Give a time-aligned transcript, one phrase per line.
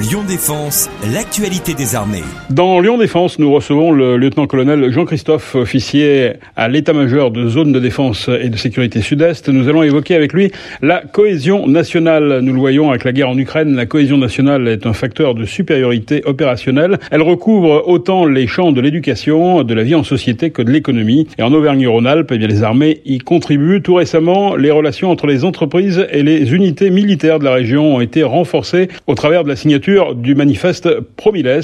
[0.00, 2.22] Lyon Défense, l'actualité des armées.
[2.50, 8.30] Dans Lyon Défense, nous recevons le lieutenant-colonel Jean-Christophe, officier à l'état-major de zone de défense
[8.40, 9.48] et de sécurité sud-est.
[9.48, 12.38] Nous allons évoquer avec lui la cohésion nationale.
[12.42, 15.44] Nous le voyons avec la guerre en Ukraine, la cohésion nationale est un facteur de
[15.44, 16.98] supériorité opérationnelle.
[17.10, 21.26] Elle recouvre autant les champs de l'éducation, de la vie en société que de l'économie.
[21.38, 23.82] Et en Auvergne-Rhône-Alpes, eh les armées y contribuent.
[23.82, 28.00] Tout récemment, les relations entre les entreprises et les unités militaires de la région ont
[28.00, 31.60] été renforcées au travers de la signature du manifeste Promiles.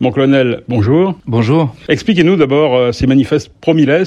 [0.00, 1.18] Mon colonel, bonjour.
[1.26, 1.74] Bonjour.
[1.88, 4.04] Expliquez-nous d'abord euh, ces manifestes Promiles.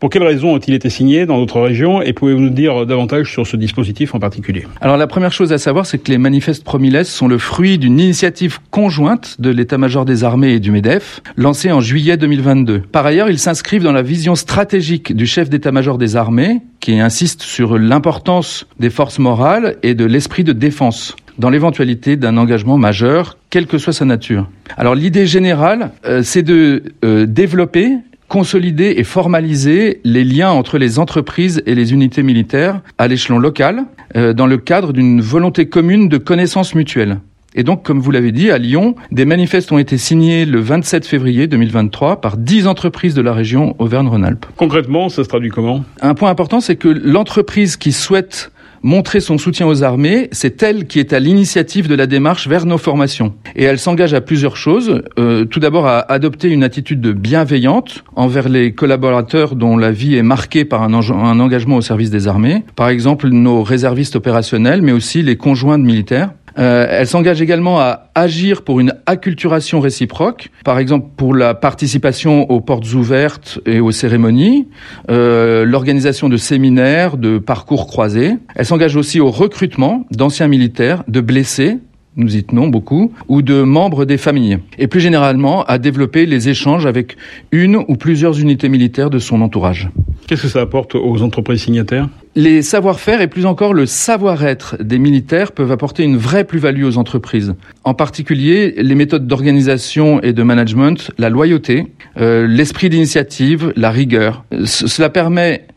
[0.00, 3.46] Pour quelles raisons ont-ils été signés dans notre région et pouvez-vous nous dire davantage sur
[3.46, 4.66] ce dispositif en particulier?
[4.80, 8.00] Alors la première chose à savoir, c'est que les manifestes Promiles sont le fruit d'une
[8.00, 12.80] initiative conjointe de l'état-major des armées et du MEDEF, lancée en juillet 2022.
[12.80, 17.42] Par ailleurs, ils s'inscrivent dans la vision stratégique du chef d'état-major des armées, qui insiste
[17.42, 23.38] sur l'importance des forces morales et de l'esprit de défense dans l'éventualité d'un engagement majeur,
[23.50, 24.48] quelle que soit sa nature.
[24.76, 27.96] Alors l'idée générale, euh, c'est de euh, développer
[28.28, 33.84] consolider et formaliser les liens entre les entreprises et les unités militaires à l'échelon local
[34.16, 37.18] euh, dans le cadre d'une volonté commune de connaissance mutuelle.
[37.54, 41.06] Et donc, comme vous l'avez dit, à Lyon, des manifestes ont été signés le 27
[41.06, 44.46] février 2023 par 10 entreprises de la région Auvergne-Rhône-Alpes.
[44.56, 45.84] Concrètement, ça se traduit comment?
[46.00, 48.50] Un point important, c'est que l'entreprise qui souhaite
[48.84, 52.66] montrer son soutien aux armées, c'est elle qui est à l'initiative de la démarche vers
[52.66, 53.34] nos formations.
[53.56, 55.02] Et elle s'engage à plusieurs choses.
[55.18, 60.22] Euh, tout d'abord à adopter une attitude bienveillante envers les collaborateurs dont la vie est
[60.22, 62.62] marquée par un, un engagement au service des armées.
[62.76, 66.30] Par exemple, nos réservistes opérationnels, mais aussi les conjoints de militaires.
[66.58, 72.50] Euh, elle s'engage également à agir pour une acculturation réciproque, par exemple pour la participation
[72.50, 74.68] aux portes ouvertes et aux cérémonies,
[75.10, 78.34] euh, l'organisation de séminaires, de parcours croisés.
[78.54, 81.78] Elle s'engage aussi au recrutement d'anciens militaires, de blessés
[82.16, 86.48] nous y tenons beaucoup, ou de membres des familles, et plus généralement à développer les
[86.48, 87.16] échanges avec
[87.50, 89.88] une ou plusieurs unités militaires de son entourage.
[90.26, 92.08] Qu'est-ce que ça apporte aux entreprises signataires?
[92.36, 96.98] Les savoir-faire et plus encore le savoir-être des militaires peuvent apporter une vraie plus-value aux
[96.98, 97.54] entreprises.
[97.84, 104.44] En particulier, les méthodes d'organisation et de management, la loyauté, euh, l'esprit d'initiative, la rigueur.
[104.64, 105.68] cela permet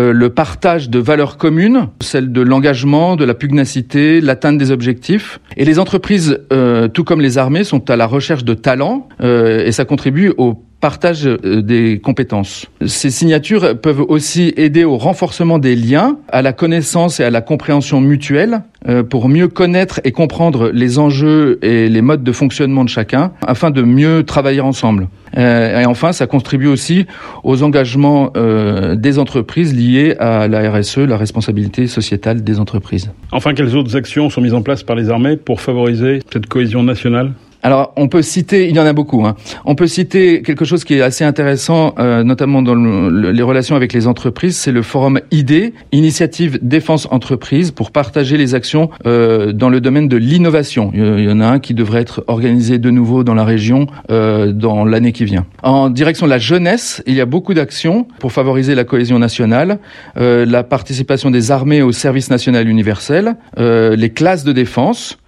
[0.00, 5.38] euh, le partage de valeurs communes, celle de l'engagement, de la pugnacité, l'atteinte des objectifs.
[5.58, 9.72] Et les entreprises, euh, tout comme les armées, sont à la recherche de talents et
[9.72, 12.66] ça contribue au partage des compétences.
[12.86, 17.40] Ces signatures peuvent aussi aider au renforcement des liens, à la connaissance et à la
[17.40, 18.62] compréhension mutuelle,
[19.10, 23.70] pour mieux connaître et comprendre les enjeux et les modes de fonctionnement de chacun, afin
[23.70, 25.08] de mieux travailler ensemble.
[25.36, 27.06] Euh, et enfin, ça contribue aussi
[27.44, 33.10] aux engagements euh, des entreprises liés à la RSE, la responsabilité sociétale des entreprises.
[33.32, 36.82] Enfin, quelles autres actions sont mises en place par les armées pour favoriser cette cohésion
[36.82, 37.32] nationale?
[37.66, 39.26] Alors, on peut citer, il y en a beaucoup.
[39.26, 39.34] Hein.
[39.64, 43.92] On peut citer quelque chose qui est assez intéressant, euh, notamment dans les relations avec
[43.92, 49.68] les entreprises, c'est le forum ID, Initiative Défense Entreprise, pour partager les actions euh, dans
[49.68, 50.92] le domaine de l'innovation.
[50.94, 54.52] Il y en a un qui devrait être organisé de nouveau dans la région euh,
[54.52, 55.44] dans l'année qui vient.
[55.64, 59.80] En direction de la jeunesse, il y a beaucoup d'actions pour favoriser la cohésion nationale,
[60.14, 65.18] la participation des armées au service national universel, les classes de défense.